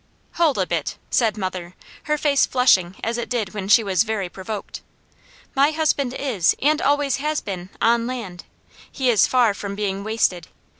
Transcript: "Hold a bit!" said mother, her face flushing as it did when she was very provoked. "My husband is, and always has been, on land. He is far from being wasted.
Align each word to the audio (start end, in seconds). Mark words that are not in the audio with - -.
"Hold 0.37 0.57
a 0.57 0.65
bit!" 0.65 0.97
said 1.11 1.37
mother, 1.37 1.75
her 2.05 2.17
face 2.17 2.47
flushing 2.47 2.95
as 3.03 3.19
it 3.19 3.29
did 3.29 3.53
when 3.53 3.67
she 3.67 3.83
was 3.83 4.01
very 4.01 4.29
provoked. 4.29 4.81
"My 5.53 5.69
husband 5.69 6.15
is, 6.15 6.55
and 6.59 6.81
always 6.81 7.17
has 7.17 7.39
been, 7.39 7.69
on 7.79 8.07
land. 8.07 8.45
He 8.91 9.11
is 9.11 9.27
far 9.27 9.53
from 9.53 9.75
being 9.75 10.03
wasted. 10.03 10.47